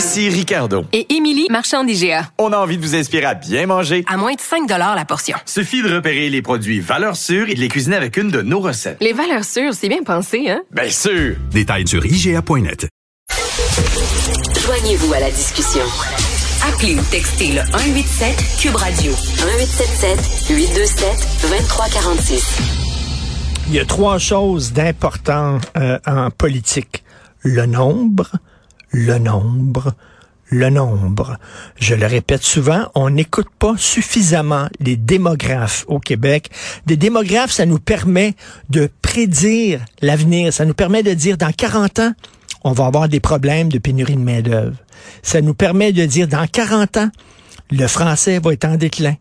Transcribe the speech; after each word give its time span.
Ici 0.00 0.30
Ricardo. 0.30 0.86
et 0.94 1.14
Émilie, 1.14 1.46
marchand 1.50 1.84
d'IGA. 1.84 2.30
On 2.38 2.54
a 2.54 2.56
envie 2.56 2.78
de 2.78 2.82
vous 2.82 2.94
inspirer 2.96 3.26
à 3.26 3.34
bien 3.34 3.66
manger. 3.66 4.02
À 4.08 4.16
moins 4.16 4.32
de 4.32 4.40
5 4.40 4.66
la 4.66 5.04
portion. 5.04 5.36
Suffit 5.44 5.82
de 5.82 5.94
repérer 5.94 6.30
les 6.30 6.40
produits 6.40 6.80
valeurs 6.80 7.16
sûres 7.16 7.50
et 7.50 7.54
de 7.54 7.60
les 7.60 7.68
cuisiner 7.68 7.96
avec 7.96 8.16
une 8.16 8.30
de 8.30 8.40
nos 8.40 8.60
recettes. 8.60 8.96
Les 9.02 9.12
valeurs 9.12 9.44
sûres, 9.44 9.74
c'est 9.74 9.90
bien 9.90 10.02
pensé, 10.02 10.48
hein? 10.48 10.62
Bien 10.70 10.88
sûr! 10.88 11.36
Détails 11.50 11.86
sur 11.86 12.02
IGA.net. 12.06 12.88
Joignez-vous 14.64 15.12
à 15.12 15.20
la 15.20 15.30
discussion. 15.30 15.84
Appelez 16.66 16.94
ou 16.94 17.02
textez 17.10 17.48
le 17.48 17.60
187 17.70 18.56
Cube 18.58 18.76
Radio 18.76 19.12
1877 19.12 20.56
827 20.56 21.08
2346. 21.42 22.58
Il 23.68 23.74
y 23.74 23.78
a 23.78 23.84
trois 23.84 24.16
choses 24.16 24.72
d'important 24.72 25.58
euh, 25.76 25.98
en 26.06 26.30
politique. 26.30 27.04
Le 27.42 27.66
nombre, 27.66 28.30
le 28.90 29.18
nombre, 29.18 29.94
le 30.50 30.68
nombre. 30.70 31.38
Je 31.78 31.94
le 31.94 32.06
répète 32.06 32.42
souvent, 32.42 32.90
on 32.94 33.10
n'écoute 33.10 33.48
pas 33.58 33.74
suffisamment 33.76 34.68
les 34.80 34.96
démographes 34.96 35.84
au 35.88 35.98
Québec. 35.98 36.50
Des 36.86 36.96
démographes, 36.96 37.52
ça 37.52 37.66
nous 37.66 37.78
permet 37.78 38.34
de 38.68 38.90
prédire 39.02 39.80
l'avenir. 40.02 40.52
Ça 40.52 40.64
nous 40.64 40.74
permet 40.74 41.02
de 41.02 41.14
dire 41.14 41.36
dans 41.36 41.52
40 41.52 42.00
ans, 42.00 42.12
on 42.64 42.72
va 42.72 42.86
avoir 42.86 43.08
des 43.08 43.20
problèmes 43.20 43.70
de 43.70 43.78
pénurie 43.78 44.16
de 44.16 44.20
main-d'œuvre. 44.20 44.76
Ça 45.22 45.40
nous 45.40 45.54
permet 45.54 45.92
de 45.92 46.04
dire 46.04 46.28
dans 46.28 46.46
40 46.46 46.96
ans, 46.98 47.10
le 47.70 47.86
français 47.86 48.38
va 48.38 48.52
être 48.52 48.64
en 48.64 48.76
déclin 48.76 49.14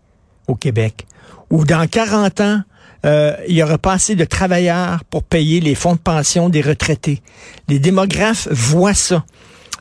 au 0.48 0.56
Québec. 0.56 1.06
Ou 1.50 1.64
dans 1.64 1.88
40 1.88 2.42
ans, 2.42 2.62
euh, 3.06 3.34
il 3.48 3.56
y 3.56 3.64
aura 3.64 3.78
pas 3.78 3.94
assez 3.94 4.16
de 4.16 4.26
travailleurs 4.26 5.04
pour 5.06 5.24
payer 5.24 5.62
les 5.62 5.76
fonds 5.76 5.94
de 5.94 6.00
pension 6.00 6.50
des 6.50 6.62
retraités. 6.62 7.22
Les 7.68 7.80
démographes 7.80 8.48
voient 8.52 8.94
ça, 8.94 9.24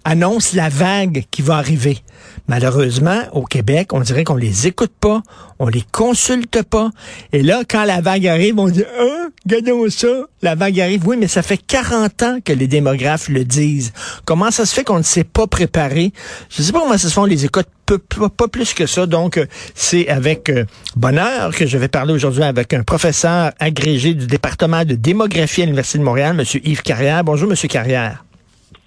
annoncent 0.09 0.57
la 0.57 0.71
vague 0.71 1.25
qui 1.31 1.43
va 1.43 1.57
arriver. 1.57 1.99
Malheureusement, 2.47 3.21
au 3.33 3.45
Québec, 3.45 3.93
on 3.93 4.01
dirait 4.01 4.25
qu'on 4.25 4.37
les 4.37 4.67
écoute 4.67 4.93
pas, 4.99 5.23
on 5.59 5.69
les 5.69 5.85
consulte 5.93 6.63
pas. 6.63 6.91
Et 7.35 7.43
là, 7.43 7.61
quand 7.69 7.85
la 7.85 8.01
vague 8.01 8.27
arrive, 8.27 8.59
on 8.59 8.71
dit, 8.71 8.85
hein, 8.99 9.29
regardons 9.45 9.91
ça, 9.91 10.09
la 10.41 10.55
vague 10.55 10.81
arrive. 10.81 11.07
Oui, 11.07 11.19
mais 11.19 11.29
ça 11.29 11.43
fait 11.43 11.59
40 11.59 12.23
ans 12.23 12.39
que 12.43 12.55
les 12.55 12.67
démographes 12.67 13.29
le 13.29 13.45
disent. 13.45 13.93
Comment 14.25 14.51
ça 14.51 14.65
se 14.65 14.75
fait 14.75 14.83
qu'on 14.83 14.97
ne 14.97 15.03
s'est 15.03 15.25
pas 15.25 15.47
préparé? 15.47 16.13
Je 16.49 16.63
sais 16.63 16.73
pas 16.73 16.81
comment 16.81 16.97
ça 16.97 17.09
se 17.09 17.13
fait, 17.13 17.21
on 17.21 17.27
les 17.27 17.45
écoute 17.45 17.69
pas 17.85 18.49
plus 18.49 18.73
que 18.73 18.87
ça. 18.87 19.05
Donc, 19.05 19.37
euh, 19.37 19.45
c'est 19.75 20.09
avec 20.09 20.49
euh, 20.49 20.65
bonheur 20.97 21.55
que 21.55 21.67
je 21.67 21.77
vais 21.77 21.89
parler 21.89 22.15
aujourd'hui 22.15 22.45
avec 22.45 22.73
un 22.73 22.83
professeur 22.83 23.53
agrégé 23.59 24.15
du 24.15 24.27
département 24.27 24.87
de 24.87 24.95
démographie 24.95 25.63
à 25.63 25.65
l'Université 25.67 25.99
de 25.99 26.05
Montréal, 26.05 26.35
M. 26.39 26.61
Yves 26.65 26.83
Carrière. 26.83 27.25
Bonjour, 27.25 27.51
M. 27.51 27.57
Carrière. 27.69 28.25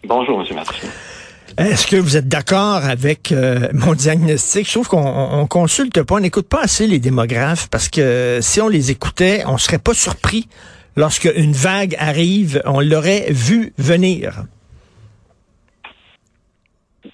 Bonjour, 0.05 0.41
M. 0.41 0.55
Martin. 0.55 0.87
Est-ce 1.57 1.85
que 1.85 1.97
vous 1.97 2.15
êtes 2.17 2.27
d'accord 2.27 2.85
avec 2.85 3.31
euh, 3.31 3.67
mon 3.73 3.93
diagnostic? 3.93 4.65
Je 4.67 4.71
trouve 4.73 4.87
qu'on 4.87 5.05
on, 5.05 5.41
on 5.41 5.47
consulte 5.47 6.01
pas, 6.03 6.15
on 6.15 6.19
n'écoute 6.21 6.47
pas 6.47 6.61
assez 6.61 6.87
les 6.87 6.99
démographes 6.99 7.67
parce 7.69 7.89
que 7.89 8.39
si 8.41 8.61
on 8.61 8.69
les 8.69 8.89
écoutait, 8.89 9.43
on 9.47 9.57
serait 9.57 9.77
pas 9.79 9.93
surpris 9.93 10.47
lorsque 10.95 11.29
une 11.35 11.51
vague 11.51 11.95
arrive, 11.99 12.61
on 12.65 12.79
l'aurait 12.79 13.25
vu 13.29 13.73
venir. 13.77 14.43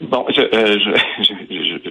Bon, 0.02 0.26
je, 0.30 0.42
euh, 0.42 0.78
je, 0.80 1.24
je, 1.24 1.34
je, 1.50 1.90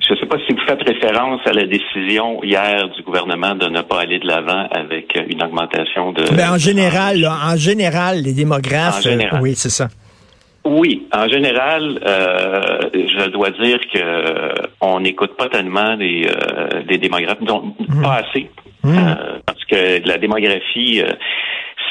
je 0.00 0.14
sais 0.20 0.26
pas 0.26 0.36
si 0.46 0.52
vous 0.52 0.60
faites 0.68 0.82
référence 0.86 1.40
à 1.46 1.52
la 1.52 1.66
décision 1.66 2.42
hier 2.44 2.88
du 2.96 3.02
gouvernement 3.02 3.56
de 3.56 3.66
ne 3.66 3.82
pas 3.82 4.02
aller 4.02 4.20
de 4.20 4.26
l'avant 4.28 4.68
avec 4.70 5.18
une 5.28 5.42
augmentation 5.42 6.12
de. 6.12 6.22
Ben, 6.36 6.52
en 6.52 6.58
général, 6.58 7.20
là, 7.20 7.36
en 7.52 7.56
général, 7.56 8.22
les 8.22 8.32
démographes, 8.34 8.98
En 8.98 9.00
général. 9.00 9.40
euh, 9.40 9.42
oui, 9.42 9.54
c'est 9.56 9.70
ça. 9.70 9.88
Oui, 10.66 11.06
en 11.12 11.28
général, 11.28 12.00
euh, 12.04 12.80
je 12.92 13.30
dois 13.30 13.50
dire 13.50 13.78
que 13.92 14.02
on 14.80 15.00
n'écoute 15.00 15.36
pas 15.36 15.48
tellement 15.48 15.94
les, 15.94 16.26
euh, 16.26 16.82
les 16.88 16.98
démographes, 16.98 17.42
donc 17.42 17.74
pas 18.02 18.22
assez, 18.24 18.50
Euh, 18.84 19.38
parce 19.44 19.64
que 19.64 20.06
la 20.06 20.16
démographie, 20.18 21.00
euh, 21.02 21.10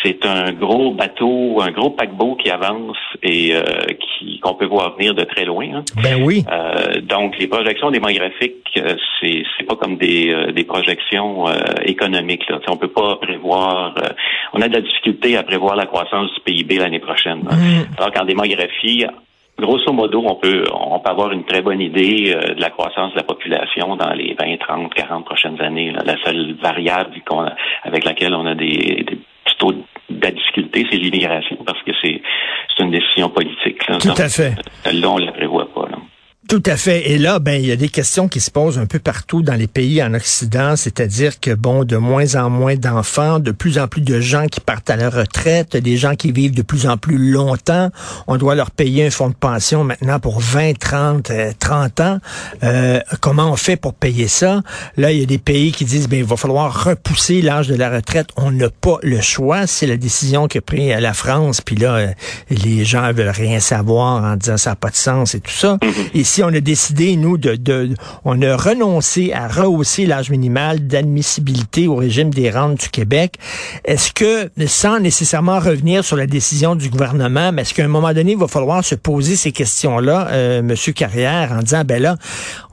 c'est 0.05 0.25
un 0.25 0.53
gros 0.53 0.91
bateau, 0.91 1.59
un 1.61 1.71
gros 1.71 1.89
paquebot 1.89 2.35
qui 2.35 2.49
avance 2.51 2.95
et 3.23 3.55
euh, 3.55 3.61
qui 3.99 4.39
qu'on 4.39 4.53
peut 4.53 4.65
voir 4.67 4.95
venir 4.95 5.15
de 5.15 5.23
très 5.23 5.43
loin. 5.45 5.65
hein. 5.77 5.83
Ben 6.03 6.21
oui. 6.23 6.43
Euh, 6.51 7.01
donc, 7.01 7.37
les 7.39 7.47
projections 7.47 7.89
démographiques, 7.91 8.67
euh, 8.77 8.95
c'est 9.19 9.43
c'est 9.57 9.65
pas 9.65 9.75
comme 9.75 9.97
des, 9.97 10.31
euh, 10.33 10.51
des 10.51 10.63
projections 10.63 11.47
euh, 11.47 11.53
économiques. 11.83 12.47
Là. 12.49 12.59
On 12.69 12.77
peut 12.77 12.87
pas 12.87 13.15
prévoir. 13.17 13.95
euh, 13.97 14.09
on 14.53 14.61
a 14.61 14.67
de 14.67 14.73
la 14.75 14.81
difficulté 14.81 15.35
à 15.37 15.43
prévoir 15.43 15.75
la 15.75 15.85
croissance 15.87 16.31
du 16.35 16.39
PIB 16.41 16.77
l'année 16.77 16.99
prochaine. 16.99 17.43
là. 17.43 17.55
Alors 17.97 18.11
qu'en 18.11 18.25
démographie, 18.25 19.05
grosso 19.59 19.91
modo, 19.93 20.21
on 20.25 20.35
peut 20.35 20.63
on 20.73 20.99
peut 20.99 21.09
avoir 21.09 21.31
une 21.31 21.45
très 21.45 21.61
bonne 21.61 21.81
idée 21.81 22.33
euh, 22.35 22.53
de 22.53 22.61
la 22.61 22.69
croissance 22.69 23.11
de 23.13 23.17
la 23.17 23.23
population 23.23 23.95
dans 23.95 24.13
les 24.13 24.35
20, 24.39 24.57
30, 24.59 24.93
40 24.93 25.25
prochaines 25.25 25.59
années. 25.61 25.91
là. 25.91 26.01
La 26.05 26.17
seule 26.23 26.55
variable 26.61 27.15
qu'on 27.27 27.41
a- 27.41 27.55
avec 27.83 28.03
laquelle 28.03 28.35
on 28.35 28.45
a 28.45 28.53
des, 28.55 29.03
des 29.07 29.17
taux 29.57 29.73
la 30.25 30.31
difficulté, 30.31 30.85
c'est 30.89 30.97
l'immigration, 30.97 31.57
parce 31.65 31.81
que 31.83 31.91
c'est 32.01 32.21
une 32.79 32.91
décision 32.91 33.29
politique. 33.29 33.87
là. 33.87 33.97
Tout 33.97 34.09
à 34.17 34.27
fait. 34.29 34.53
Celle-là, 34.83 35.09
on 35.09 35.17
la 35.17 35.31
prévoit 35.31 35.67
pas. 35.73 35.74
Là. 35.74 35.74
Tout 36.47 36.61
à 36.67 36.77
fait. 36.77 37.09
Et 37.09 37.17
là, 37.17 37.39
ben, 37.39 37.59
il 37.59 37.65
y 37.65 37.71
a 37.71 37.75
des 37.75 37.89
questions 37.89 38.27
qui 38.27 38.39
se 38.39 38.51
posent 38.51 38.77
un 38.77 38.85
peu 38.85 38.99
partout 38.99 39.41
dans 39.41 39.55
les 39.55 39.65
pays 39.65 40.03
en 40.03 40.13
Occident, 40.13 40.75
c'est-à-dire 40.75 41.39
que 41.39 41.55
bon, 41.55 41.83
de 41.83 41.97
moins 41.97 42.35
en 42.35 42.51
moins 42.51 42.75
d'enfants, 42.75 43.39
de 43.39 43.49
plus 43.49 43.79
en 43.79 43.87
plus 43.87 44.01
de 44.01 44.19
gens 44.19 44.45
qui 44.45 44.59
partent 44.59 44.91
à 44.91 44.95
la 44.95 45.09
retraite, 45.09 45.75
des 45.75 45.97
gens 45.97 46.13
qui 46.13 46.31
vivent 46.31 46.53
de 46.53 46.61
plus 46.61 46.85
en 46.85 46.97
plus 46.97 47.17
longtemps. 47.17 47.89
On 48.27 48.37
doit 48.37 48.53
leur 48.53 48.69
payer 48.69 49.07
un 49.07 49.09
fonds 49.09 49.29
de 49.29 49.35
pension 49.35 49.83
maintenant 49.83 50.19
pour 50.19 50.39
20, 50.39 50.77
30, 50.77 51.31
euh, 51.31 51.51
30 51.57 51.99
ans. 52.01 52.19
Euh, 52.63 52.99
comment 53.21 53.51
on 53.51 53.55
fait 53.55 53.75
pour 53.75 53.95
payer 53.95 54.27
ça? 54.27 54.61
Là, 54.97 55.11
il 55.11 55.19
y 55.19 55.23
a 55.23 55.25
des 55.25 55.39
pays 55.39 55.71
qui 55.71 55.83
disent 55.83 56.07
ben 56.07 56.19
il 56.19 56.25
va 56.25 56.37
falloir 56.37 56.83
repousser 56.83 57.41
l'âge 57.41 57.67
de 57.69 57.75
la 57.75 57.89
retraite. 57.89 58.27
On 58.37 58.51
n'a 58.51 58.69
pas 58.69 58.99
le 59.01 59.19
choix. 59.19 59.65
C'est 59.65 59.87
la 59.87 59.97
décision 59.97 60.47
qu'a 60.47 60.61
pris 60.61 60.93
euh, 60.93 60.99
la 60.99 61.15
France. 61.15 61.61
Puis 61.61 61.75
là, 61.75 61.95
euh, 61.95 62.07
les 62.51 62.85
gens 62.85 63.11
veulent 63.13 63.29
rien 63.29 63.59
savoir 63.59 64.23
en 64.23 64.35
disant 64.35 64.57
ça 64.57 64.69
n'a 64.71 64.75
pas 64.75 64.91
de 64.91 64.95
sens 64.95 65.33
et 65.33 65.39
tout 65.39 65.51
ça. 65.51 65.79
Ici, 66.35 66.43
on 66.43 66.53
a 66.53 66.59
décidé, 66.59 67.15
nous, 67.15 67.37
de, 67.37 67.55
de, 67.55 67.93
on 68.25 68.41
a 68.41 68.57
renoncé 68.57 69.31
à 69.31 69.47
rehausser 69.47 70.05
l'âge 70.05 70.29
minimal 70.29 70.85
d'admissibilité 70.85 71.87
au 71.87 71.95
régime 71.95 72.29
des 72.29 72.51
rentes 72.51 72.77
du 72.77 72.89
Québec. 72.89 73.35
Est-ce 73.85 74.11
que, 74.11 74.49
sans 74.67 74.99
nécessairement 74.99 75.59
revenir 75.59 76.03
sur 76.03 76.17
la 76.17 76.27
décision 76.27 76.75
du 76.75 76.89
gouvernement, 76.89 77.53
mais 77.53 77.61
est-ce 77.61 77.73
qu'à 77.73 77.85
un 77.85 77.87
moment 77.87 78.11
donné, 78.11 78.33
il 78.33 78.37
va 78.37 78.49
falloir 78.49 78.83
se 78.83 78.95
poser 78.95 79.37
ces 79.37 79.53
questions-là, 79.53 80.27
euh, 80.31 80.61
Monsieur 80.61 80.91
Carrière, 80.91 81.53
en 81.53 81.59
disant, 81.59 81.83
ben 81.85 82.01
là, 82.01 82.17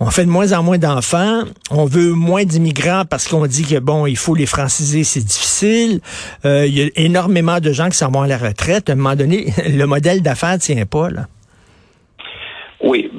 on 0.00 0.10
fait 0.10 0.24
de 0.24 0.30
moins 0.30 0.52
en 0.54 0.64
moins 0.64 0.78
d'enfants, 0.78 1.44
on 1.70 1.84
veut 1.84 2.14
moins 2.14 2.44
d'immigrants 2.44 3.04
parce 3.08 3.28
qu'on 3.28 3.46
dit 3.46 3.62
que 3.62 3.78
bon, 3.78 4.06
il 4.06 4.16
faut 4.16 4.34
les 4.34 4.46
franciser, 4.46 5.04
c'est 5.04 5.24
difficile. 5.24 6.00
Euh, 6.44 6.66
il 6.66 6.76
y 6.76 6.82
a 6.82 6.88
énormément 6.96 7.60
de 7.60 7.70
gens 7.70 7.88
qui 7.90 7.96
s'en 7.96 8.10
vont 8.10 8.22
à 8.22 8.26
la 8.26 8.38
retraite. 8.38 8.90
À 8.90 8.94
un 8.94 8.96
moment 8.96 9.14
donné, 9.14 9.54
le 9.68 9.84
modèle 9.84 10.20
d'affaires 10.20 10.58
tient 10.58 10.84
pas 10.84 11.10
là. 11.10 11.28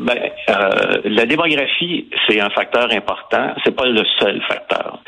Ben, 0.04 0.18
euh, 0.50 1.02
la 1.06 1.26
démographie, 1.26 2.08
c'est 2.28 2.40
un 2.42 2.50
facteur 2.50 2.88
important. 2.92 3.54
C'est 3.64 3.76
pas 3.76 3.86
le 3.86 4.04
seul 4.20 4.42
facteur. 4.48 5.00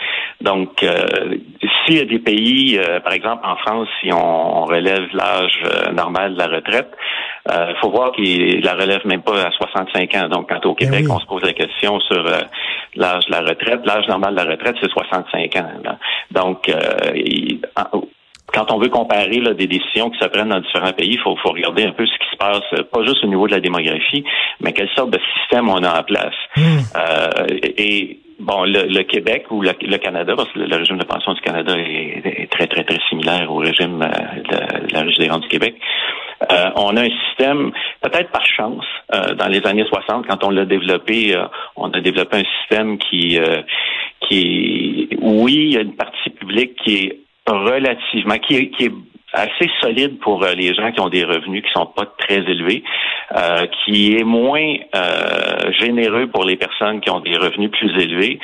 Donc, 0.41 0.81
euh, 0.83 1.37
s'il 1.85 1.97
y 1.97 2.01
a 2.01 2.05
des 2.05 2.19
pays, 2.19 2.77
euh, 2.77 2.99
par 3.01 3.13
exemple 3.13 3.45
en 3.45 3.55
France, 3.57 3.87
si 4.01 4.11
on, 4.13 4.61
on 4.61 4.65
relève 4.65 5.03
l'âge 5.13 5.59
euh, 5.65 5.91
normal 5.91 6.33
de 6.35 6.39
la 6.39 6.47
retraite, 6.47 6.89
il 7.47 7.75
faut 7.79 7.91
voir 7.91 8.11
qu'il 8.13 8.61
la 8.63 8.73
relève 8.73 9.05
même 9.05 9.21
pas 9.21 9.39
à 9.45 9.51
65 9.51 10.15
ans. 10.15 10.27
Donc, 10.29 10.49
quand 10.49 10.65
au 10.65 10.73
Québec, 10.75 11.01
oui. 11.05 11.11
on 11.11 11.19
se 11.19 11.25
pose 11.27 11.43
la 11.43 11.53
question 11.53 11.99
sur 11.99 12.25
euh, 12.25 12.39
l'âge 12.95 13.25
de 13.27 13.31
la 13.31 13.41
retraite, 13.41 13.81
l'âge 13.85 14.07
normal 14.07 14.33
de 14.35 14.41
la 14.41 14.49
retraite, 14.51 14.75
c'est 14.81 14.89
65 14.89 15.55
ans. 15.57 15.71
là. 15.83 15.97
Donc, 16.31 16.67
euh, 16.69 16.75
il- 17.15 17.59
en- 17.75 18.01
quand 18.53 18.71
on 18.71 18.79
veut 18.79 18.89
comparer 18.89 19.39
là, 19.39 19.53
des 19.53 19.67
décisions 19.67 20.09
qui 20.09 20.19
se 20.19 20.27
prennent 20.27 20.49
dans 20.49 20.59
différents 20.59 20.93
pays, 20.93 21.13
il 21.13 21.19
faut, 21.19 21.35
faut 21.37 21.49
regarder 21.49 21.83
un 21.83 21.91
peu 21.91 22.05
ce 22.05 22.13
qui 22.13 22.31
se 22.31 22.37
passe, 22.37 22.63
euh, 22.73 22.83
pas 22.83 23.03
juste 23.03 23.23
au 23.23 23.27
niveau 23.27 23.47
de 23.47 23.53
la 23.53 23.59
démographie, 23.59 24.23
mais 24.61 24.71
quelle 24.71 24.89
sorte 24.95 25.11
de 25.11 25.19
système 25.39 25.69
on 25.69 25.83
a 25.83 25.99
en 25.99 26.03
place. 26.03 26.35
Euh, 26.57 27.47
et 27.77 28.19
bon, 28.39 28.63
le, 28.63 28.87
le 28.87 29.03
Québec 29.03 29.45
ou 29.49 29.61
le, 29.61 29.71
le 29.81 29.97
Canada, 29.97 30.33
parce 30.35 30.49
que 30.51 30.59
le, 30.59 30.65
le 30.65 30.75
régime 30.77 30.97
de 30.97 31.05
pension 31.05 31.33
du 31.33 31.41
Canada 31.41 31.73
est, 31.77 32.21
est 32.25 32.51
très, 32.51 32.67
très, 32.67 32.83
très 32.83 32.99
similaire 33.09 33.51
au 33.51 33.57
régime 33.57 34.01
euh, 34.01 34.07
de, 34.07 34.87
de 34.87 34.93
la 34.93 35.01
Régie 35.01 35.19
des 35.19 35.29
rentes 35.29 35.43
du 35.43 35.49
Québec. 35.49 35.75
Euh, 36.51 36.69
on 36.75 36.95
a 36.97 37.01
un 37.01 37.09
système, 37.27 37.71
peut-être 38.01 38.29
par 38.31 38.45
chance, 38.45 38.85
dans 39.11 39.47
les 39.47 39.65
années 39.65 39.85
60, 39.87 40.27
quand 40.27 40.43
on 40.43 40.49
l'a 40.49 40.65
développé, 40.65 41.35
on 41.77 41.89
a 41.91 42.01
développé 42.01 42.37
un 42.37 42.43
système 42.59 42.97
qui, 42.97 43.39
qui 44.27 45.07
oui, 45.21 45.53
il 45.53 45.73
y 45.73 45.77
a 45.77 45.81
une 45.81 45.95
partie 45.95 46.29
publique 46.31 46.75
qui 46.83 46.95
est 46.97 47.24
relativement, 47.47 48.37
qui 48.39 48.55
est, 48.55 48.69
qui 48.71 48.85
est 48.85 48.91
assez 49.35 49.69
solide 49.81 50.19
pour 50.19 50.43
euh, 50.43 50.53
les 50.53 50.73
gens 50.73 50.91
qui 50.91 51.01
ont 51.01 51.09
des 51.09 51.23
revenus 51.23 51.63
qui 51.63 51.71
sont 51.73 51.87
pas 51.87 52.05
très 52.17 52.37
élevés, 52.37 52.83
euh, 53.35 53.67
qui 53.83 54.15
est 54.15 54.23
moins 54.23 54.75
euh, 54.95 55.71
généreux 55.79 56.27
pour 56.27 56.45
les 56.45 56.55
personnes 56.55 57.01
qui 57.01 57.09
ont 57.09 57.19
des 57.19 57.37
revenus 57.37 57.71
plus 57.71 57.91
élevés. 58.01 58.39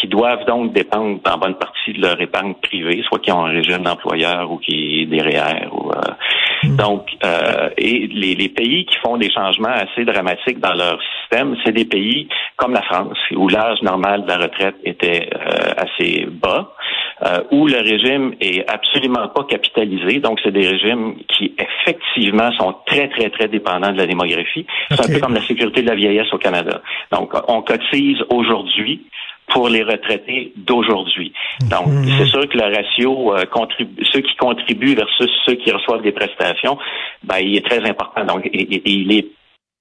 qui 0.00 0.08
doivent 0.08 0.44
donc 0.46 0.72
dépendre 0.72 1.20
en 1.32 1.38
bonne 1.38 1.54
partie 1.54 1.92
de 1.92 2.02
leur 2.02 2.20
épargne 2.20 2.54
privée, 2.54 3.04
soit 3.06 3.20
qui 3.20 3.30
ont 3.30 3.46
un 3.46 3.52
régime 3.58 3.84
d'employeur 3.84 4.50
ou 4.50 4.58
qui 4.58 5.02
est 5.02 5.06
des 5.06 5.22
REER. 5.22 5.68
Ou, 5.70 5.92
hmm. 6.64 6.76
Donc, 6.76 7.02
et 7.78 8.08
les, 8.08 8.34
les, 8.34 8.48
pays 8.48 8.84
qui 8.84 8.96
font 9.04 9.16
des 9.16 9.30
changements 9.30 9.76
assez 9.84 10.04
dramatiques 10.04 10.58
dans 10.58 10.74
leur 10.74 10.98
système, 11.12 11.56
c'est 11.62 11.70
des 11.70 11.84
pays 11.84 12.26
comme 12.56 12.72
la 12.72 12.82
France, 12.82 13.16
où 13.30 13.48
l'âge 13.48 13.80
normal 13.82 14.24
de 14.24 14.28
la 14.28 14.38
retraite 14.38 14.74
était 14.84 15.30
assez 15.76 16.26
bas. 16.28 16.74
Euh, 17.22 17.44
où 17.52 17.68
le 17.68 17.78
régime 17.78 18.34
est 18.40 18.68
absolument 18.68 19.28
pas 19.28 19.44
capitalisé. 19.44 20.18
Donc, 20.18 20.40
c'est 20.42 20.50
des 20.50 20.66
régimes 20.66 21.14
qui, 21.28 21.54
effectivement, 21.56 22.50
sont 22.58 22.74
très, 22.86 23.08
très, 23.08 23.30
très 23.30 23.46
dépendants 23.46 23.92
de 23.92 23.98
la 23.98 24.06
démographie. 24.06 24.66
C'est 24.90 25.00
un 25.00 25.14
peu 25.14 25.20
comme 25.20 25.34
la 25.34 25.46
sécurité 25.46 25.82
de 25.82 25.88
la 25.88 25.94
vieillesse 25.94 26.32
au 26.32 26.38
Canada. 26.38 26.82
Donc, 27.12 27.32
on 27.46 27.62
cotise 27.62 28.18
aujourd'hui 28.30 29.06
pour 29.46 29.68
les 29.68 29.84
retraités 29.84 30.52
d'aujourd'hui. 30.56 31.32
Donc, 31.70 31.86
mhm. 31.86 32.08
c'est 32.18 32.26
sûr 32.26 32.48
que 32.48 32.58
le 32.58 32.74
ratio 32.74 33.36
euh, 33.36 33.44
ceux 34.12 34.20
qui 34.20 34.34
contribuent 34.36 34.96
versus 34.96 35.30
ceux 35.46 35.54
qui 35.54 35.70
reçoivent 35.70 36.02
des 36.02 36.12
prestations, 36.12 36.78
ben, 37.22 37.38
il 37.38 37.56
est 37.56 37.64
très 37.64 37.88
important. 37.88 38.24
Donc, 38.24 38.50
il 38.52 39.12
est 39.12 39.26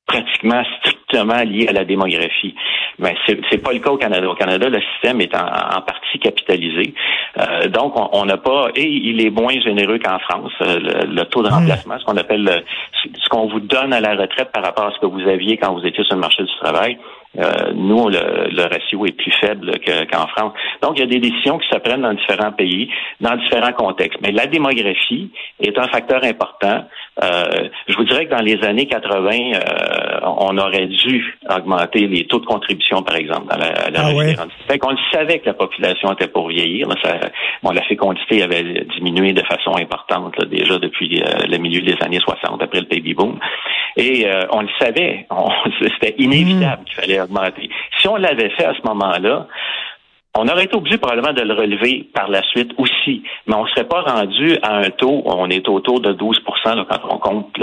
pratiquement 0.05 0.63
strictement 0.79 1.43
lié 1.43 1.67
à 1.69 1.73
la 1.73 1.85
démographie. 1.85 2.55
Mais 2.99 3.15
c'est 3.25 3.39
n'est 3.51 3.57
pas 3.57 3.73
le 3.73 3.79
cas 3.79 3.91
au 3.91 3.97
Canada. 3.97 4.29
Au 4.29 4.35
Canada, 4.35 4.69
le 4.69 4.79
système 4.93 5.21
est 5.21 5.33
en, 5.35 5.81
partie 5.81 6.19
capitalisé. 6.19 6.93
Euh, 7.39 7.67
donc, 7.67 7.93
on 7.95 8.25
n'a 8.25 8.37
pas 8.37 8.67
et 8.75 8.87
il 8.87 9.25
est 9.25 9.29
moins 9.29 9.59
généreux 9.61 9.99
qu'en 9.99 10.19
France. 10.19 10.51
Euh, 10.61 10.79
le, 10.79 11.23
taux 11.25 11.41
de 11.41 11.49
hmm. 11.49 11.53
remplacement, 11.53 11.97
ce 11.99 12.05
qu'on 12.05 12.17
appelle 12.17 12.63
ce 13.03 13.29
qu'on 13.29 13.47
vous 13.47 13.59
donne 13.59 13.93
à 13.93 13.99
la 13.99 14.15
retraite 14.15 14.51
par 14.51 14.63
rapport 14.63 14.85
à 14.85 14.91
ce 14.91 14.99
que 14.99 15.05
vous 15.05 15.27
aviez 15.27 15.57
quand 15.57 15.73
vous 15.73 15.85
étiez 15.85 16.03
sur 16.03 16.15
le 16.15 16.21
marché 16.21 16.43
du 16.43 16.55
travail, 16.61 16.97
euh, 17.37 17.73
nous, 17.73 18.09
le, 18.09 18.61
ratio 18.61 19.05
est 19.05 19.11
plus 19.11 19.31
faible 19.41 19.71
qu'en 20.11 20.27
France. 20.27 20.53
Donc, 20.81 20.93
il 20.97 20.99
y 20.99 21.03
a 21.03 21.07
des 21.07 21.19
décisions 21.19 21.57
qui 21.57 21.67
se 21.67 21.77
prennent 21.79 22.01
dans 22.01 22.13
différents 22.13 22.51
pays, 22.51 22.89
dans 23.21 23.35
différents 23.35 23.73
contextes. 23.73 24.19
Mais 24.21 24.31
la 24.31 24.45
démographie 24.45 25.31
est 25.59 25.77
un 25.77 25.87
facteur 25.87 26.23
important. 26.23 26.85
Euh, 27.23 27.69
je 27.87 27.95
vous 27.95 28.03
dirais 28.03 28.25
que 28.25 28.31
dans 28.31 28.43
les 28.43 28.63
années 28.63 28.85
80, 28.85 29.29
euh, 29.31 30.19
on 30.23 30.57
aurait 30.57 30.87
dû 30.87 31.37
augmenter 31.49 32.07
les 32.07 32.25
taux 32.25 32.39
de 32.39 32.45
contribution, 32.45 33.01
par 33.01 33.15
exemple, 33.15 33.47
dans 33.49 33.57
la, 33.57 33.89
la 33.89 34.07
ah 34.37 34.45
Fait 34.67 34.77
qu'on 34.77 34.95
savait 35.11 35.39
que 35.39 35.47
la 35.47 35.53
population 35.53 36.13
était 36.13 36.27
pour 36.27 36.49
vieillir. 36.49 36.87
ça, 37.03 37.17
bon, 37.63 37.71
la 37.71 37.83
fécondité 37.83 38.43
avait 38.43 38.85
diminué 38.95 39.33
de 39.33 39.41
façon 39.41 39.75
importante 39.75 40.35
déjà 40.45 40.77
depuis 40.77 41.23
le 41.47 41.57
milieu 41.57 41.81
des 41.81 41.95
années 42.01 42.19
60, 42.19 42.61
après 42.61 42.79
le 42.79 42.85
baby 42.85 43.13
boom. 43.13 43.39
Et 43.95 44.27
on 44.51 44.61
le 44.61 44.69
savait. 44.79 45.27
C'était 45.81 46.15
inévitable 46.17 46.81
mmh. 46.81 46.85
qu'il 46.85 46.95
fallait 46.95 47.22
Si 47.99 48.07
on 48.07 48.15
l'avait 48.15 48.49
fait 48.51 48.65
à 48.65 48.73
ce 48.73 48.87
moment-là, 48.87 49.47
on 50.35 50.47
aurait 50.47 50.63
été 50.63 50.75
obligé 50.75 50.97
probablement 50.97 51.33
de 51.33 51.41
le 51.41 51.53
relever 51.53 52.09
par 52.13 52.27
la 52.27 52.41
suite 52.41 52.71
aussi, 52.79 53.21
mais 53.45 53.55
on 53.55 53.65
ne 53.65 53.69
serait 53.69 53.87
pas 53.87 54.01
rendu 54.01 54.57
à 54.63 54.77
un 54.77 54.89
taux, 54.89 55.21
on 55.25 55.47
est 55.49 55.69
autour 55.69 55.99
de 55.99 56.11
12 56.11 56.41
là, 56.65 56.85
quand 56.89 56.99
on 57.07 57.17
compte 57.19 57.55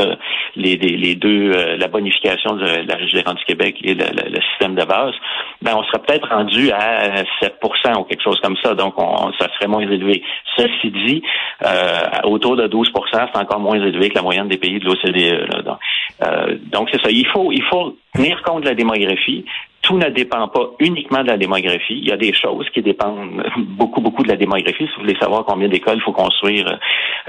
les, 0.54 0.76
deux, 1.16 1.52
euh, 1.52 1.76
la 1.76 1.88
bonification 1.88 2.54
de 2.54 2.86
la 2.86 2.94
Régie 2.94 3.14
des 3.14 3.22
du 3.22 3.44
Québec 3.44 3.76
et 3.82 3.94
le, 3.94 4.40
système 4.50 4.76
de 4.76 4.84
base, 4.84 5.14
ben 5.62 5.74
on 5.76 5.82
serait 5.84 5.98
peut-être 5.98 6.28
rendu 6.28 6.70
à 6.70 7.22
7% 7.42 8.00
ou 8.00 8.04
quelque 8.04 8.22
chose 8.22 8.40
comme 8.40 8.56
ça, 8.62 8.74
donc 8.74 8.94
on, 8.96 9.32
ça 9.38 9.46
serait 9.54 9.68
moins 9.68 9.82
élevé. 9.82 10.22
Ceci 10.56 10.90
dit, 10.90 11.22
euh, 11.64 12.00
autour 12.24 12.56
de 12.56 12.66
12% 12.66 12.90
c'est 13.12 13.38
encore 13.38 13.60
moins 13.60 13.76
élevé 13.76 14.08
que 14.08 14.14
la 14.14 14.22
moyenne 14.22 14.48
des 14.48 14.58
pays 14.58 14.78
de 14.78 14.84
l'OCDE. 14.84 15.64
Donc, 15.64 15.78
euh, 16.22 16.56
donc 16.72 16.88
c'est 16.92 17.00
ça. 17.02 17.10
Il 17.10 17.26
faut, 17.26 17.52
il 17.52 17.62
faut 17.64 17.96
tenir 18.14 18.42
compte 18.42 18.62
de 18.62 18.68
la 18.68 18.74
démographie, 18.74 19.44
tout 19.82 19.96
ne 19.96 20.08
dépend 20.10 20.46
pas 20.48 20.70
uniquement 20.78 21.22
de 21.22 21.28
la 21.28 21.36
démographie. 21.38 21.98
Il 21.98 22.06
y 22.06 22.12
a 22.12 22.16
des 22.16 22.34
choses 22.34 22.68
qui 22.70 22.82
dépendent 22.82 23.42
beaucoup, 23.56 24.00
beaucoup 24.00 24.22
de 24.22 24.28
la 24.28 24.36
démographie. 24.36 24.86
Si 24.86 24.94
vous 24.94 25.02
voulez 25.02 25.18
savoir 25.18 25.44
combien 25.44 25.68
d'écoles 25.68 25.96
il 25.96 26.02
faut 26.02 26.12
construire 26.12 26.78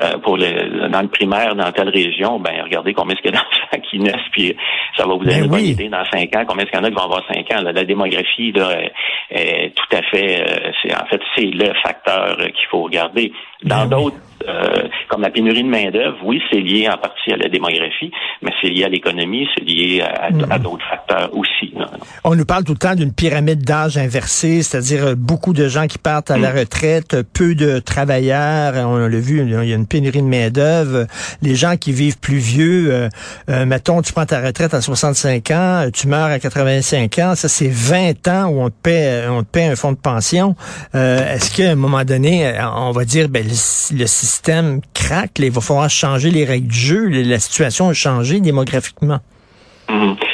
euh, 0.02 0.18
pour 0.20 0.38
le, 0.38 0.90
dans 0.90 1.02
le 1.02 1.08
primaire 1.08 1.56
dans 1.56 1.72
telle 1.72 1.90
région, 1.90 2.40
ben 2.40 2.62
regardez 2.64 2.94
combien 2.94 3.16
est-ce 3.16 3.22
qu'il 3.22 3.34
y 3.34 3.38
a 3.38 3.42
d'enfants 3.42 3.84
qui 3.90 4.00
naissent, 4.00 4.30
puis 4.32 4.56
ça 4.96 5.06
va 5.06 5.14
vous 5.14 5.24
donner 5.24 5.48
ben 5.48 5.60
une 5.60 5.66
idée 5.66 5.90
dans 5.90 6.06
cinq 6.06 6.36
ans, 6.36 6.44
combien 6.48 6.64
est-ce 6.64 6.72
qu'il 6.72 6.80
y 6.80 6.82
en 6.82 6.86
a 6.86 6.90
qui 6.90 6.96
vont 6.96 7.04
avoir 7.04 7.24
cinq 7.28 7.52
ans. 7.52 7.62
la 7.62 7.84
démographie 7.84 8.54
est, 9.32 9.76
tout 9.76 9.96
à 9.96 10.02
fait, 10.04 10.42
euh, 10.42 10.72
c'est 10.82 10.94
en 10.96 11.06
fait 11.06 11.22
c'est 11.36 11.46
le 11.46 11.74
facteur 11.84 12.38
qu'il 12.38 12.68
faut 12.70 12.84
regarder. 12.84 13.32
Dans 13.64 13.86
ben 13.86 13.98
d'autres 13.98 14.18
euh, 14.48 14.88
comme 15.10 15.22
la 15.22 15.30
pénurie 15.30 15.64
de 15.64 15.68
main-d'œuvre, 15.70 16.18
oui, 16.24 16.42
c'est 16.52 16.60
lié 16.60 16.88
en 16.90 16.98
partie 16.98 17.32
à 17.32 17.38
la 17.38 17.50
démographie, 17.50 18.12
mais 18.42 18.52
c'est 18.62 18.70
lié 18.70 18.86
à 18.86 18.90
l'économie, 18.90 19.48
c'est 19.56 19.64
lié 19.64 20.02
à, 20.02 20.32
mm-hmm. 20.32 20.62
d'autres 20.62 20.86
facteurs 20.90 21.30
aussi. 21.36 21.74
On 22.24 22.36
nous 22.36 22.46
parle 22.46 22.64
tout 22.64 22.74
le 22.74 22.78
temps 22.78 22.96
d'une 22.96 23.14
pyramide 23.14 23.64
d'âge 23.64 23.98
inversée, 23.98 24.64
c'est-à-dire 24.64 25.08
euh, 25.08 25.16
beaucoup 25.16 25.54
de 25.54 25.68
gens 25.68 25.88
qui 25.88 25.98
partent 25.98 26.32
à 26.32 26.38
la 26.38 26.54
mm. 26.54 26.58
retraite, 26.58 27.18
peu 27.34 27.56
de 27.56 27.80
travailleurs, 27.80 28.74
on 28.88 28.98
l'a 28.98 29.20
vu, 29.20 29.42
il 29.42 29.50
y 29.50 29.74
a 29.74 29.76
une 29.76 29.88
pénurie 29.88 30.22
de 30.22 30.28
main-d'œuvre. 30.28 31.08
Les 31.42 31.56
gens 31.56 31.78
qui 31.78 31.92
vivent 31.92 32.20
plus 32.20 32.38
vieux, 32.38 33.10
euh, 33.50 33.66
mettons, 33.66 34.02
tu 34.02 34.14
prends 34.14 34.26
ta 34.26 34.42
retraite 34.42 34.74
à 34.74 34.82
65 34.82 35.52
ans, 35.52 35.88
tu 35.94 36.08
meurs 36.08 36.30
à 36.30 36.40
85 36.40 37.20
ans, 37.20 37.36
ça 37.36 37.48
c'est 37.48 37.72
20 37.72 38.28
ans 38.28 38.48
où 38.48 38.62
on 38.62 38.70
te 38.70 38.76
paie, 38.82 39.26
on 39.30 39.44
te 39.44 39.50
paie 39.50 39.66
un 39.66 39.76
fonds 39.76 39.92
de 39.92 39.98
pension. 39.98 40.56
Est-ce 40.94 41.56
qu'à 41.56 41.72
un 41.72 41.76
moment 41.76 42.04
donné, 42.04 42.54
on 42.76 42.92
va 42.92 43.06
dire, 43.06 43.30
ben, 43.30 43.44
le, 43.44 43.50
le 43.98 44.08
système 44.08 44.31
système 44.32 44.82
craque, 44.94 45.40
il 45.40 45.52
va 45.52 45.62
falloir 45.62 45.90
changer 45.90 46.32
les 46.32 46.46
règles 46.46 46.68
du 46.68 46.80
jeu, 46.80 47.08
la 47.08 47.40
situation 47.40 47.90
a 47.90 47.94
changé 47.94 48.40
démographiquement. 48.40 49.20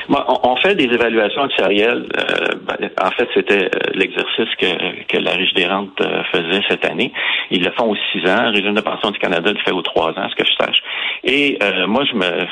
On, 0.09 0.55
fait 0.57 0.75
des 0.75 0.85
évaluations 0.85 1.43
actuarielles. 1.43 2.07
Euh, 2.17 2.55
ben, 2.61 2.89
en 3.01 3.11
fait, 3.11 3.27
c'était 3.33 3.65
euh, 3.65 3.91
l'exercice 3.93 4.49
que, 4.57 5.03
que 5.05 5.17
la 5.17 5.31
Riche 5.31 5.53
des 5.53 5.65
rentes 5.65 5.99
euh, 6.01 6.23
faisait 6.31 6.61
cette 6.69 6.85
année. 6.85 7.11
Ils 7.51 7.63
le 7.63 7.71
font 7.71 7.91
aux 7.91 7.95
six 8.11 8.19
ans. 8.29 8.43
Le 8.43 8.51
régime 8.51 8.73
de 8.73 8.81
pension 8.81 9.11
du 9.11 9.19
Canada 9.19 9.51
le 9.51 9.59
fait 9.59 9.71
aux 9.71 9.81
trois 9.81 10.11
ans, 10.11 10.29
ce 10.29 10.35
que 10.35 10.45
je 10.45 10.63
sache. 10.63 10.81
Et 11.23 11.59
moi, 11.87 12.03
je 12.05 12.15
me, 12.15 12.45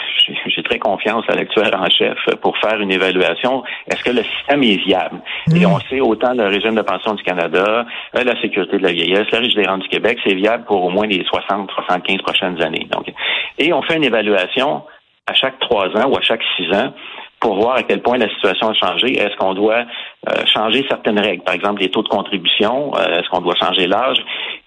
j'ai 0.47 0.63
très 0.63 0.79
confiance 0.79 1.23
à 1.29 1.35
l'actuaire 1.35 1.71
en 1.79 1.89
chef 1.89 2.17
pour 2.41 2.57
faire 2.57 2.81
une 2.81 2.91
évaluation. 2.91 3.63
Est-ce 3.87 4.03
que 4.03 4.11
le 4.11 4.23
système 4.23 4.63
est 4.63 4.77
viable? 4.77 5.21
Et 5.55 5.65
on 5.65 5.79
sait 5.81 6.01
autant 6.01 6.33
le 6.33 6.47
régime 6.47 6.75
de 6.75 6.81
pension 6.81 7.13
du 7.13 7.23
Canada, 7.23 7.85
la 8.13 8.41
sécurité 8.41 8.77
de 8.77 8.83
la 8.83 8.91
vieillesse, 8.91 9.27
la 9.31 9.39
Riche 9.39 9.55
des 9.55 9.65
rentes 9.65 9.83
du 9.83 9.89
Québec, 9.89 10.17
c'est 10.25 10.33
viable 10.33 10.65
pour 10.65 10.83
au 10.83 10.89
moins 10.89 11.07
les 11.07 11.23
60, 11.23 11.71
75 11.71 12.17
prochaines 12.21 12.61
années. 12.61 12.87
Donc, 12.91 13.11
et 13.57 13.71
on 13.71 13.81
fait 13.83 13.95
une 13.95 14.03
évaluation 14.03 14.83
à 15.27 15.33
chaque 15.33 15.59
trois 15.59 15.87
ans 15.97 16.09
ou 16.09 16.17
à 16.17 16.21
chaque 16.21 16.41
six 16.57 16.71
ans 16.75 16.93
pour 17.45 17.61
voir 17.61 17.75
à 17.75 17.83
quel 17.83 18.01
point 18.01 18.17
la 18.17 18.27
situation 18.29 18.69
a 18.69 18.73
changé. 18.73 19.19
Est-ce 19.19 19.35
qu'on 19.37 19.53
doit 19.53 19.85
euh, 20.27 20.31
changer 20.51 20.83
certaines 20.89 21.19
règles, 21.19 21.43
par 21.43 21.53
exemple 21.53 21.79
les 21.79 21.89
taux 21.89 22.01
de 22.01 22.07
contribution, 22.07 22.91
euh, 22.95 23.19
est-ce 23.19 23.29
qu'on 23.29 23.41
doit 23.41 23.53
changer 23.53 23.85
l'âge? 23.85 24.17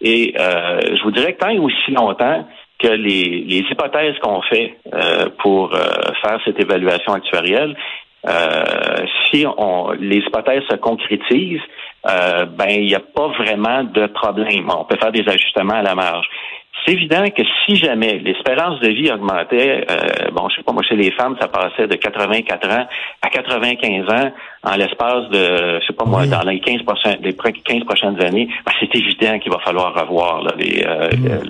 Et 0.01 0.33
euh, 0.39 0.79
je 0.97 1.03
vous 1.03 1.11
dirais 1.11 1.33
que 1.33 1.41
tant 1.41 1.49
et 1.49 1.59
aussi 1.59 1.91
longtemps 1.91 2.47
que 2.79 2.87
les, 2.87 3.45
les 3.49 3.65
hypothèses 3.69 4.17
qu'on 4.23 4.41
fait 4.43 4.79
pour 5.41 5.73
faire 6.23 6.39
cette 6.45 6.61
évaluation 6.61 7.13
actuarielle, 7.13 7.75
si 9.27 9.45
on, 9.47 9.91
les 9.99 10.19
hypothèses 10.19 10.63
se 10.71 10.77
concrétisent, 10.77 11.61
ben 12.05 12.69
il 12.69 12.87
n'y 12.87 12.95
a 12.95 13.01
pas 13.01 13.27
vraiment 13.37 13.83
de 13.83 14.07
problème. 14.07 14.71
On 14.71 14.85
peut 14.85 14.97
faire 14.97 15.11
des 15.11 15.29
ajustements 15.29 15.75
à 15.75 15.83
la 15.83 15.97
marge 15.97 16.29
c'est 16.87 16.95
évident 16.95 17.25
que 17.31 17.43
si 17.65 17.77
jamais 17.77 18.19
l'espérance 18.19 18.81
de 18.81 18.89
vie 18.89 19.11
augmentait, 19.11 19.85
euh, 19.91 20.31
bon, 20.33 20.49
je 20.49 20.57
sais 20.57 20.63
les 20.99 21.11
femmes, 21.13 21.37
ça 21.41 21.49
passait 21.49 21.87
de 21.87 21.95
84 21.95 22.71
ans 22.71 22.87
à 23.23 23.31
95 23.31 24.11
ans 24.11 24.33
en 24.65 24.77
l'espace 24.77 25.29
de, 25.31 25.81
je 25.81 25.87
sais 25.87 25.93
pas 25.93 26.05
moi, 26.05 26.27
dans 26.27 26.43
les 26.43 26.61
15 26.61 26.83
prochaines, 26.83 27.19
les 27.23 27.35
15 27.35 27.85
prochaines 27.85 28.21
années, 28.23 28.49
ben, 28.67 28.73
c'est 28.81 28.95
évident 28.95 29.39
qu'il 29.39 29.53
va 29.53 29.59
falloir 29.61 29.95
revoir 29.95 30.43
là, 30.43 30.53
les, 30.59 30.85
euh, 30.85 31.41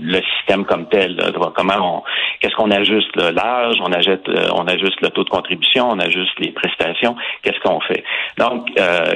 le, 0.00 0.20
système 0.36 0.64
comme 0.64 0.88
tel. 0.88 1.16
Là, 1.16 1.30
comment 1.54 1.98
on, 1.98 2.02
qu'est-ce 2.40 2.54
qu'on 2.54 2.70
ajuste 2.70 3.16
l'âge, 3.16 3.76
on 3.80 3.92
ajuste, 3.92 4.28
euh, 4.28 4.48
on 4.54 4.66
ajuste 4.66 5.00
le 5.02 5.10
taux 5.10 5.24
de 5.24 5.30
contribution, 5.30 5.90
on 5.90 5.98
ajuste 5.98 6.38
les 6.38 6.52
prestations, 6.52 7.16
qu'est-ce 7.42 7.60
qu'on 7.60 7.80
fait. 7.80 8.04
Donc, 8.38 8.68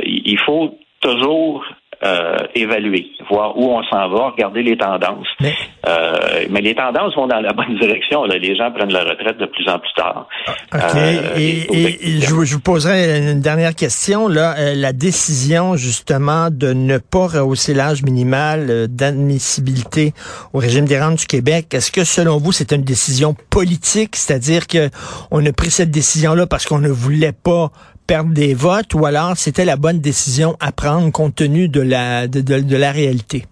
il 0.04 0.38
faut 0.40 0.78
toujours 1.00 1.64
euh, 2.04 2.36
évaluer, 2.54 3.06
voir 3.28 3.56
où 3.58 3.72
on 3.72 3.82
s'en 3.84 4.08
va, 4.08 4.30
regarder 4.30 4.62
les 4.62 4.76
tendances. 4.76 5.26
Mais- 5.40 5.54
Euh, 5.88 6.44
mais 6.50 6.60
les 6.60 6.74
tendances 6.74 7.14
vont 7.16 7.26
dans 7.26 7.40
la 7.40 7.52
bonne 7.52 7.76
direction. 7.80 8.24
Là. 8.24 8.36
Les 8.36 8.54
gens 8.56 8.70
prennent 8.72 8.92
la 8.92 9.04
retraite 9.04 9.38
de 9.38 9.46
plus 9.46 9.66
en 9.68 9.78
plus 9.78 9.92
tard. 9.96 10.28
OK. 10.74 10.80
Euh, 10.94 11.20
et, 11.36 11.40
et- 11.72 12.08
et 12.16 12.20
je, 12.20 12.34
vous- 12.34 12.44
je 12.44 12.54
vous 12.54 12.60
poserai 12.60 13.30
une 13.32 13.40
dernière 13.40 13.74
question. 13.74 14.28
Là, 14.28 14.54
Euh, 14.58 14.74
la 14.74 14.92
décision 14.92 15.76
justement 15.76 16.48
de 16.50 16.72
ne 16.72 16.98
pas 16.98 17.26
rehausser 17.28 17.74
l'âge 17.74 18.02
minimal 18.02 18.66
euh, 18.70 18.86
d'admissibilité 18.88 20.12
au 20.52 20.58
régime 20.58 20.84
des 20.84 21.00
rentes 21.00 21.18
du 21.20 21.26
Québec, 21.26 21.72
est-ce 21.74 21.90
que 21.92 22.04
selon 22.04 22.38
vous 22.38 22.52
c'est 22.52 22.72
une 22.72 22.82
décision 22.82 23.34
politique, 23.50 24.16
c'est-à-dire 24.16 24.66
que 24.66 24.88
on 25.30 25.44
a 25.44 25.52
pris 25.52 25.70
cette 25.70 25.90
décision-là 25.90 26.46
parce 26.46 26.66
qu'on 26.66 26.78
ne 26.80 26.88
voulait 26.88 27.32
pas 27.32 27.70
perdre 28.08 28.32
des 28.34 28.54
votes, 28.54 28.94
ou 28.94 29.06
alors 29.06 29.36
c'était 29.36 29.64
la 29.66 29.76
bonne 29.76 30.00
décision 30.00 30.56
à 30.60 30.72
prendre 30.72 31.12
compte 31.12 31.36
tenu 31.36 31.68
de 31.68 31.80
la 31.82 32.26
de, 32.26 32.40
de- 32.40 32.66
de 32.66 32.76
la 32.76 32.90
réalité? 32.90 33.44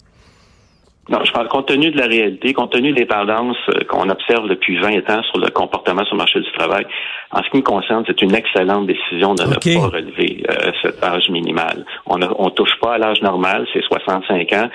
Non, 1.08 1.20
je 1.24 1.30
parle 1.30 1.46
compte 1.48 1.68
tenu 1.68 1.92
de 1.92 1.98
la 1.98 2.06
réalité, 2.08 2.52
compte 2.52 2.72
tenu 2.72 2.92
des 2.92 3.06
tendances 3.06 3.56
euh, 3.68 3.84
qu'on 3.88 4.08
observe 4.10 4.48
depuis 4.48 4.76
20 4.80 5.08
ans 5.08 5.22
sur 5.30 5.38
le 5.38 5.50
comportement 5.50 6.04
sur 6.04 6.14
le 6.16 6.18
marché 6.18 6.40
du 6.40 6.50
travail. 6.58 6.84
En 7.30 7.44
ce 7.44 7.50
qui 7.50 7.58
me 7.58 7.62
concerne, 7.62 8.02
c'est 8.08 8.20
une 8.22 8.34
excellente 8.34 8.88
décision 8.88 9.34
de 9.36 9.44
ne 9.44 9.54
pas 9.54 9.86
relever 9.86 10.42
euh, 10.50 10.72
cet 10.82 11.00
âge 11.04 11.28
minimal. 11.30 11.84
On 12.06 12.18
ne 12.18 12.26
on 12.36 12.50
touche 12.50 12.74
pas 12.80 12.94
à 12.94 12.98
l'âge 12.98 13.22
normal, 13.22 13.68
c'est 13.72 13.82
65 13.84 14.52
ans. 14.54 14.68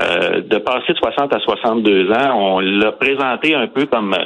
Euh, 0.00 0.40
de 0.42 0.58
passer 0.58 0.92
de 0.92 0.98
60 0.98 1.34
à 1.34 1.40
62 1.40 2.12
ans, 2.12 2.30
on 2.38 2.60
l'a 2.60 2.92
présenté 2.92 3.56
un 3.56 3.66
peu 3.66 3.86
comme 3.86 4.14
euh, 4.14 4.24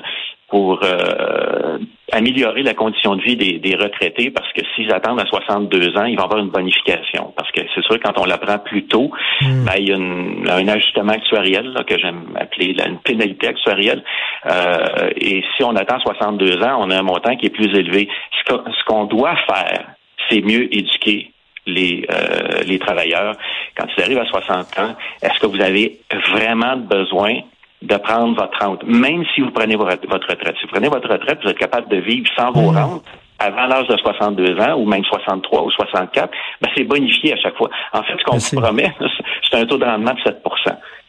pour 0.49 0.81
euh, 0.85 1.79
améliorer 2.13 2.63
la 2.63 2.73
condition 2.75 3.17
de 3.17 3.23
vie 3.23 3.37
des, 3.37 3.59
des 3.59 3.75
retraités 3.75 4.31
parce 4.31 4.51
que 4.53 4.61
s'ils 4.75 4.93
attendent 4.93 5.21
à 5.21 5.25
62 5.27 5.97
ans, 5.99 6.05
ils 6.05 6.17
vont 6.17 6.25
avoir 6.25 6.39
une 6.41 6.51
bonification. 6.51 7.33
Parce 7.37 7.51
que 7.51 7.61
c'est 7.75 7.83
sûr, 7.85 7.99
quand 8.05 8.17
on 8.19 8.25
l'apprend 8.25 8.59
plus 8.61 8.85
tôt, 8.87 9.11
ben, 9.41 9.73
il 9.79 9.89
y 9.89 9.93
a 9.93 9.97
une- 9.97 10.49
un 10.49 10.69
ajustement 10.69 11.13
actuariel 11.13 11.73
là, 11.73 11.83
que 11.83 11.99
j'aime 11.99 12.27
appeler 12.39 12.75
là, 12.75 12.87
une 12.87 12.99
pénalité 12.99 13.49
actuarielle. 13.49 14.05
Euh, 14.47 15.11
et 15.17 15.43
si 15.57 15.65
on 15.65 15.75
attend 15.75 15.99
62 15.99 16.63
ans, 16.63 16.77
on 16.81 16.91
a 16.91 16.97
un 16.99 17.03
montant 17.03 17.35
qui 17.37 17.47
est 17.47 17.51
plus 17.51 17.75
élevé. 17.77 18.09
Ce 18.49 18.85
qu'on 18.87 19.05
doit 19.07 19.35
faire, 19.49 19.87
c'est 20.31 20.43
mieux 20.43 20.73
éduquer 20.73 21.33
les, 21.67 22.07
euh, 22.13 22.63
les 22.65 22.79
travailleurs. 22.79 23.35
Quand 23.77 23.87
ils 23.99 24.03
arrivent 24.05 24.19
à 24.21 24.27
60 24.27 24.79
ans, 24.79 24.95
est-ce 25.23 25.41
que 25.41 25.47
vous 25.49 25.61
avez 25.61 25.99
vraiment 26.31 26.77
besoin 26.77 27.41
de 27.83 27.97
prendre 27.97 28.35
votre 28.41 28.59
rente, 28.65 28.83
même 28.85 29.25
si 29.35 29.41
vous 29.41 29.51
prenez 29.51 29.77
votre, 29.77 29.93
retraite. 29.93 30.57
Si 30.59 30.67
vous 30.67 30.73
prenez 30.73 30.89
votre 30.89 31.09
retraite, 31.09 31.39
vous 31.43 31.51
êtes 31.51 31.59
capable 31.59 31.89
de 31.89 31.99
vivre 31.99 32.27
sans 32.37 32.51
vos 32.53 32.71
rentes 32.71 33.05
avant 33.39 33.67
l'âge 33.67 33.87
de 33.89 33.97
62 33.99 34.59
ans 34.61 34.77
ou 34.79 34.87
même 34.87 35.05
63 35.05 35.65
ou 35.65 35.71
64, 35.71 36.31
ben 36.63 36.71
c'est 36.75 36.85
bonifié 36.85 37.35
à 37.35 37.37
chaque 37.37 37.57
fois. 37.57 37.69
En 37.93 38.03
fait, 38.03 38.15
ce 38.19 38.25
qu'on 38.25 38.39
vous 38.39 38.63
promet, 38.63 38.91
c'est 39.51 39.59
un 39.59 39.67
taux 39.67 39.77
de 39.77 39.85
rendement 39.85 40.15
de 40.15 40.21
7 40.21 40.43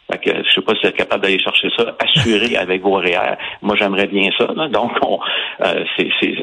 fait 0.09 0.19
que, 0.19 0.31
je 0.43 0.53
sais 0.53 0.61
pas 0.61 0.73
si 0.75 0.81
vous 0.83 0.87
êtes 0.87 0.95
capable 0.95 1.23
d'aller 1.23 1.39
chercher 1.39 1.69
ça, 1.77 1.95
assuré 1.99 2.55
avec 2.57 2.81
vos 2.81 2.95
REER. 2.95 3.35
Moi, 3.61 3.75
j'aimerais 3.77 4.07
bien 4.07 4.29
ça. 4.37 4.47
là. 4.55 4.69
Donc, 4.69 4.91
on, 5.01 5.19
euh, 5.65 5.83
c'est, 5.97 6.09
c'est, 6.21 6.35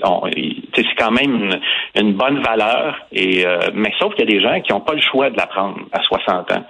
c'est 0.77 0.85
quand 0.99 1.11
même 1.11 1.35
une, 1.35 1.61
une 1.99 2.13
bonne 2.13 2.43
valeur. 2.43 2.97
Et, 3.13 3.47
euh, 3.47 3.59
mais 3.73 3.93
sauf 3.99 4.15
qu'il 4.15 4.29
y 4.29 4.35
a 4.35 4.39
des 4.39 4.43
gens 4.43 4.61
qui 4.61 4.73
n'ont 4.73 4.81
pas 4.81 4.93
le 4.93 5.01
choix 5.01 5.31
de 5.31 5.37
la 5.37 5.47
prendre 5.47 5.79
à 5.93 6.03
60 6.03 6.53
ans. 6.53 6.65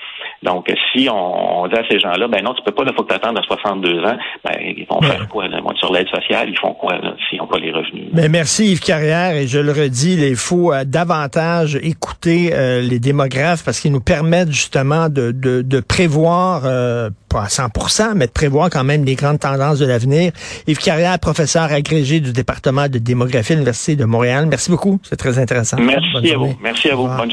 Donc, 0.44 0.66
si 0.92 1.08
on, 1.10 1.62
on 1.62 1.68
dit 1.68 1.74
à 1.74 1.82
ces 1.90 1.98
gens-là, 1.98 2.28
ben 2.28 2.42
non, 2.44 2.52
tu 2.54 2.62
peux 2.62 2.72
pas, 2.72 2.84
il 2.86 2.94
faut 2.94 3.02
que 3.02 3.08
tu 3.08 3.14
attendes 3.14 3.38
à 3.38 3.42
62 3.42 4.00
ans, 4.04 4.16
ben, 4.44 4.52
ils 4.60 4.86
vont 4.88 5.00
faire 5.00 5.26
quoi? 5.28 5.48
Là? 5.48 5.56
Ils 5.58 5.64
vont 5.64 5.70
être 5.70 5.78
sur 5.78 5.92
l'aide 5.92 6.08
sociale, 6.08 6.48
ils 6.50 6.58
font 6.58 6.74
quoi 6.74 6.98
là, 6.98 7.14
s'ils 7.28 7.38
n'ont 7.38 7.46
pas 7.46 7.58
les 7.58 7.72
revenus? 7.72 8.04
Mais 8.12 8.28
merci 8.28 8.72
Yves 8.72 8.80
Carrière 8.80 9.34
et 9.36 9.46
je 9.46 9.58
le 9.58 9.72
redis, 9.72 10.14
il 10.14 10.36
faut 10.36 10.72
euh, 10.72 10.84
davantage 10.84 11.76
écouter 11.82 12.50
euh, 12.52 12.82
les 12.82 12.98
démographes 12.98 13.64
parce 13.64 13.80
qu'ils 13.80 13.92
nous 13.92 14.00
permettent 14.02 14.52
justement 14.52 15.08
de, 15.08 15.32
de, 15.32 15.62
de 15.62 15.80
prévoir, 15.80 16.62
euh, 16.66 17.08
pas 17.30 17.42
à 17.44 17.46
100%, 17.46 18.12
mais 18.14 18.26
de 18.26 18.32
prévoir 18.32 18.68
quand 18.70 18.84
même 18.84 19.04
les 19.04 19.14
grandes 19.14 19.40
tendances 19.40 19.78
de 19.78 19.86
l'avenir. 19.86 20.32
Yves 20.66 20.78
Carrière, 20.78 21.18
professeur 21.18 21.72
agrégé 21.72 22.20
du 22.20 22.32
département 22.32 22.88
de 22.88 22.98
démographie 22.98 23.52
à 23.52 23.56
l'Université 23.56 23.96
de 23.96 24.04
Montréal. 24.04 24.46
Merci 24.48 24.70
beaucoup, 24.70 25.00
c'est 25.02 25.16
très 25.16 25.38
intéressant. 25.38 25.78
Bonne 25.78 25.86
Merci 25.86 26.06
à 26.06 26.32
journée. 26.34 26.52
vous. 26.52 26.58
Merci 26.62 26.90
à 26.90 26.94
vous. 26.94 27.06
Bonne 27.06 27.16
journée. 27.16 27.32